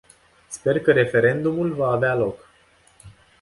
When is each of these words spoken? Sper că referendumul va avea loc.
Sper 0.47 0.79
că 0.79 0.91
referendumul 0.91 1.73
va 1.73 1.87
avea 1.91 2.15
loc. 2.15 2.49